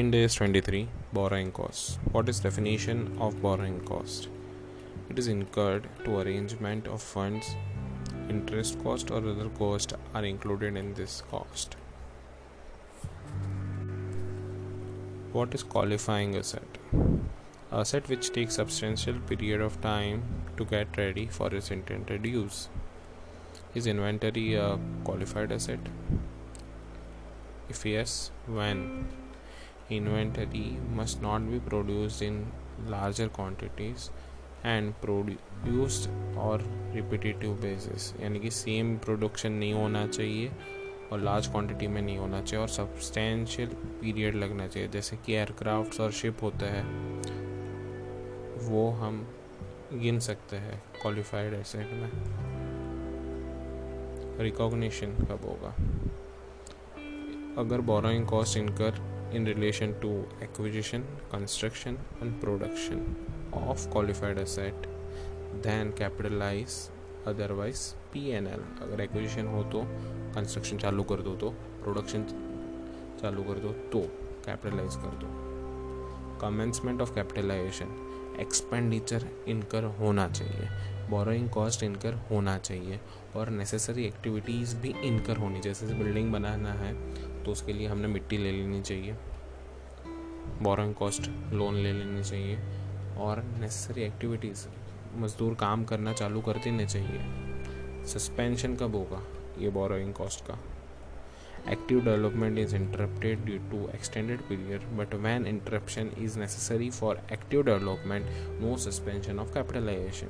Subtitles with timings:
[0.00, 1.98] India is 23 borrowing cost.
[2.12, 4.28] What is definition of borrowing cost?
[5.10, 7.54] It is incurred to arrangement of funds.
[8.30, 11.76] Interest cost or other cost are included in this cost.
[15.32, 16.78] What is qualifying asset?
[17.70, 20.22] Asset which takes substantial period of time
[20.56, 22.68] to get ready for its intended use.
[23.74, 25.80] Is inventory a qualified asset?
[27.68, 29.08] If yes, when?
[29.90, 30.66] Inventory
[30.98, 32.36] must not be produced in
[32.90, 34.10] larger quantities
[34.64, 36.62] and produced और
[36.94, 40.52] repetitive basis यानी कि same production नहीं होना चाहिए
[41.12, 46.00] और large quantity में नहीं होना चाहिए और सब्सटेंशियल पीरियड लगना चाहिए। जैसे कि एयरक्राफ्ट
[46.00, 46.84] और शिप होते हैं,
[48.68, 49.28] वो हम
[49.92, 52.10] गिन सकते हैं क्वालिफाइड एसेट में।
[54.38, 55.74] रिकॉग्निशन कब होगा?
[57.62, 63.16] अगर borrowing cost incur in relation to acquisition, construction, and production
[63.52, 64.74] of qualified asset
[65.62, 66.90] then capitalize
[68.16, 69.82] N L अगर एक्विजिशन हो तो
[70.34, 72.24] कंस्ट्रक्शन चालू कर दो तो प्रोडक्शन
[73.22, 74.00] चालू कर दो तो
[74.46, 75.26] कैपिटलाइज कर दो।
[76.40, 80.68] कमेंसमेंट ऑफ़ कैपिटलाइजेशन एक्सपेंडिचर इनकर होना चाहिए
[81.10, 83.00] बोरोइंग कॉस्ट इनकर होना चाहिए
[83.36, 86.94] और नेसेसरी एक्टिविटीज़ भी इनकर होनी जैसे बिल्डिंग बनाना है
[87.50, 89.12] तो उसके लिए हमने मिट्टी ले लेनी चाहिए।
[90.62, 92.56] बोरोइंग कॉस्ट लोन ले लेनी चाहिए।
[93.18, 94.66] और नेसेसरी एक्टिविटीज़
[95.14, 97.18] मज़दूर काम करना चालू कर देने चाहिए।
[98.06, 99.22] सस्पेंशन कब होगा?
[99.58, 100.58] ये बोरोइंग कॉस्ट का।
[101.72, 107.62] Active development is interrupted due to extended period but when interruption is necessary for active
[107.62, 108.26] development
[108.62, 110.28] no suspension of capitalization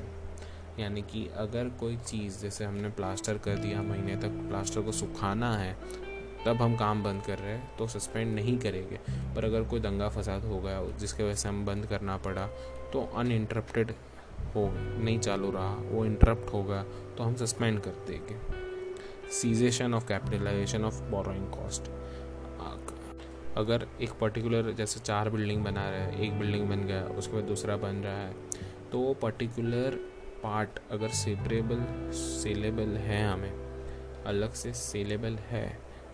[0.79, 5.57] यानी कि अगर कोई चीज़, जैसे हमने प्लास्टर कर दिया, महीने तक प्लास्टर को सुखाना
[5.57, 5.77] है
[6.47, 8.99] तब हम काम बंद कर रहे हैं तो सस्पेंड नहीं करेंगे।
[9.35, 12.47] पर अगर कोई दंगा फसाद हो गया, जिसके वजह से हम बंद करना पड़ा
[12.93, 13.91] तो अनइंटरप्टेड
[14.55, 16.83] हो नहीं चालू रहा, वो इंटरप्ट हो गया
[17.17, 18.37] तो हम सस्पेंड कर देंगे।
[19.33, 21.91] Cessation of capitalization of borrowing cost
[23.57, 27.45] अगर एक पर्टिकुलर जैसे चार बिल्डिंग बना रहे हैं, एक बिल्डिंग बन गया, उसके बाद
[27.45, 28.35] दूसरा बन रहा है
[28.93, 29.97] तो वो पर्टिकुलर
[30.43, 35.67] पार्ट अगर सेपरेबल सेलेबल है हमें, अलग से सेलेबल है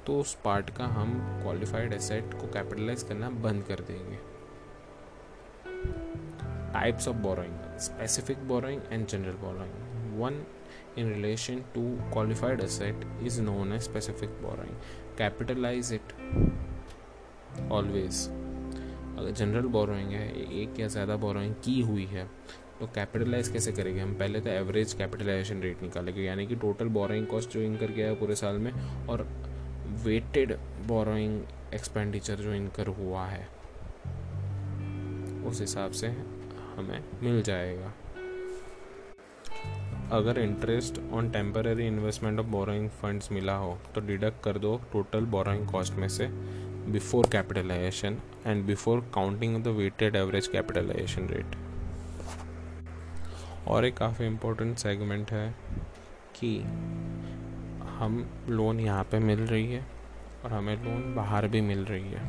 [0.07, 4.19] तो उस पार्ट का हम क्वालिफाइड एसेट को कैपिटलाइज करना बंद कर देंगे।
[6.73, 10.45] Types of borrowing specific borrowing and general borrowing one
[11.01, 11.81] in relation to
[12.13, 14.77] qualified asset is known as specific borrowing.
[15.19, 16.15] Capitalize it
[17.71, 18.21] always.
[19.19, 20.29] अगर जनरल बोरोइंग है,
[20.63, 22.25] एक या ज़्यादा बोरोइंग की हुई है
[22.81, 24.15] तो कैपिटलाइज कैसे करेंगे हम?
[24.15, 28.15] पहले तो एवरेज कैपिटलाइजेशन रेट निकालेंगे, यानी कि टोटल बोरोइंग कॉस्ट जो इनकर गया है
[28.15, 28.73] पूरे साल में,
[29.09, 29.27] और
[30.05, 31.41] वेटेड बोरोइंग
[31.75, 33.49] एक्सपेंडिचर जो इनकर हुआ है,
[35.47, 36.07] उस हिसाब से
[36.77, 37.93] हमें मिल जाएगा।
[40.13, 45.25] अगर interest on temporary investment of borrowing funds मिला हो तो डिडक्ट कर दो टोटल
[45.27, 46.27] बोरोइंग कॉस्ट में से
[46.93, 51.57] before capitalization and before counting the weighted average capitalization rate
[53.69, 55.55] और एक काफ़ी इम्पोर्टेंट सेगमेंट है
[56.35, 56.57] कि
[57.97, 59.85] हम लोन यहाँ पे मिल रही है
[60.45, 62.23] और हमें लोन बाहर भी मिल रही है।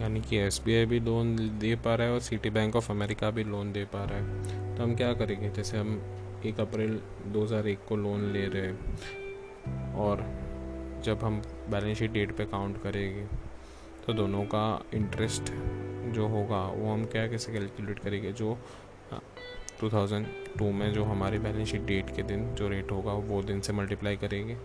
[0.00, 3.44] यानी कि एसबीआई भी लोन दे पा रहा है और सिटी बैंक ऑफ़ अमेरिका भी
[3.44, 5.50] लोन दे पा रहा है। तो हम क्या करेंगे?
[5.50, 6.00] जैसे हम
[6.46, 10.24] एक अप्रैल 2001 को लोन ले रहे हैं और
[11.04, 13.26] जब हम बैलेंस शीट डेट पे काउंट करेंगे
[14.06, 15.52] तो दोनों का इंटरेस्ट
[16.12, 18.32] जो होगा, वो हम क्या कैसे कैलकुलेट करेंगे?
[18.32, 18.58] जो
[19.80, 23.72] 2002 में जो हमारे बैलेंस शीट डेट के दिन जो रेट होगा, वो दिन से
[23.72, 24.56] मल्टीप्लाई करेंगे।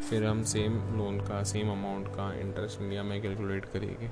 [0.00, 4.06] फिर हम सेम लोन का सेम अमाउंट का इंटरेस्ट इंडिया में कैलकुलेट करेंगे।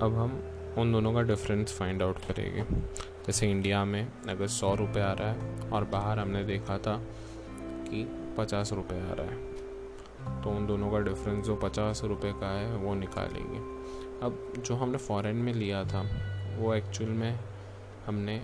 [0.00, 0.42] अब हम
[0.78, 2.62] उन दोनों का डिफरेंस फाइंड आउट करेंगे।
[3.26, 6.96] जैसे इंडिया में अगर सौ रुपये आ रहा है और बाहर हमने देखा था
[7.88, 8.04] कि
[8.38, 12.76] पचास रुपये आ रहा है तो उन दोनों का डिफरेंस जो पचास रुपये का है,
[12.76, 13.58] वो निकालेंगे।
[14.22, 16.02] अब जो हमने फॉरेन में लिया था
[16.56, 17.38] वो एक्चुअल में
[18.06, 18.40] हमने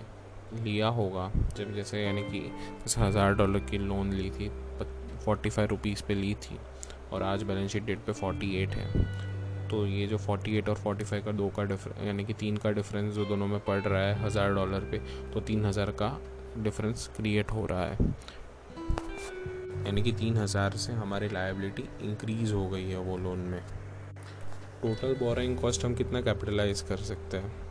[0.55, 4.49] लिया होगा। जब जैसे यानी कि जैसे हज़ार डॉलर की लोन ली थी
[5.25, 6.57] फोर्टी फाइव रुपीज़ पर ली थी
[7.13, 10.75] और आज बैलेंस शीट डेट पे फोर्टी एट है। तो ये जो फोर्टी एट और
[10.75, 13.79] फोर्टी फाइव का दो का डिफरेंस यानी कि तीन का डिफरेंस जो दोनों में पड़
[13.79, 14.97] रहा है हज़ार डॉलर पे
[15.33, 16.17] तो तीन हज़ार का
[16.57, 17.97] डिफरेंस क्रिएट हो रहा है।
[19.85, 23.61] यानी कि तीन हज़ार से हमारी लाइबिलिटी इंक्रीज़ हो गई है वो लोन में।
[24.81, 27.70] टोटल बोरिंग कॉस्ट हम कितना कैपिटलाइज कर सकते हैं?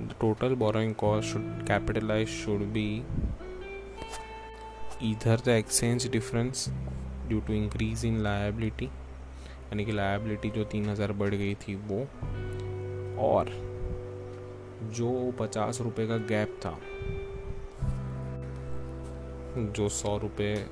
[0.00, 3.02] The total borrowing cost should, capitalized should be
[5.00, 6.68] either the exchange difference
[7.28, 11.98] due to increase in liability यानी कि लायबिलिटी जो तीन हज़ार बढ़ गई थी वो,
[13.18, 13.48] और
[14.94, 16.78] जो पचास रुपये का गैप था,
[19.72, 20.66] जो सौ रुपये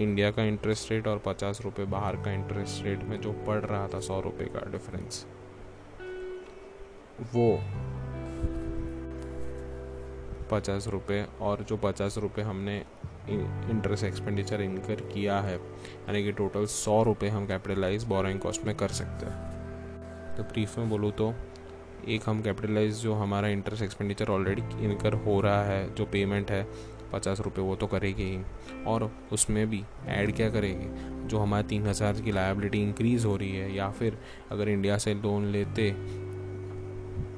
[0.00, 3.88] इंडिया का इंटरेस्ट रेट और पचास रुपये बाहर का इंटरेस्ट रेट में जो पड़ रहा
[3.88, 5.26] था सौ रुपये का डिफरेंस
[7.34, 7.60] वो
[10.50, 12.76] पचास रुपये और जो पचास रुपये हमने
[13.28, 18.74] इंटरेस्ट एक्सपेंडिचर इनकर किया है, यानी कि टोटल सौ रुपये हम कैपिटलाइज बोरिंग कॉस्ट में
[18.76, 21.32] कर सकते हैं। तो ब्रीफ में बोलूँ तो
[22.08, 26.66] एक हम कैपिटलाइज जो हमारा इंटरेस्ट एक्सपेंडिचर ऑलरेडी इनकर हो रहा है, जो पेमेंट है,
[27.12, 30.88] पचास रुपये वो तो करेगी ही। और उसमें भी ऐड क्या करेगी?
[31.28, 34.18] जो हमारे तीन हज़ार की लाइबिलिटी इंक्रीज़ हो रही है, या फिर
[34.50, 35.90] अगर इंडिया से लोन लेते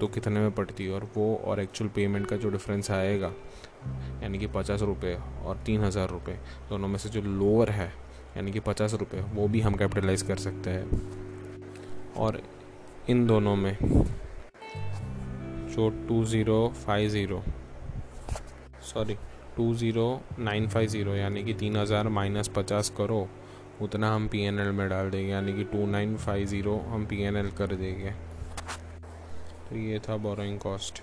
[0.01, 0.93] तो कितने में पड़ती है?
[0.93, 3.33] और वो, और एक्चुअल पेमेंट का जो डिफरेंस आएगा,
[4.23, 5.15] यानी कि पचास रुपये
[5.45, 6.35] और तीन हज़ार रुपये
[6.71, 7.93] दोनों में से जो लोअर है,
[8.37, 10.87] यानी कि पचास रुपये वो भी हम कैपिटलाइज कर सकते हैं।
[12.17, 12.41] और
[13.11, 13.77] इन दोनों में
[15.69, 17.43] जो two zero five zero
[18.85, 19.15] sorry
[19.57, 20.09] two zero
[20.39, 23.29] nine five zero यानी कि तीन हज़ार माइनस पचास करो,
[23.83, 27.07] उतना हम पी एन एल में डाल देंगे, यानी कि टू नाइन फाइव ज़ीरो हम
[27.07, 28.13] पी एन एल कर देंगे।
[29.71, 31.03] तो ये था बोरोइंग कॉस्ट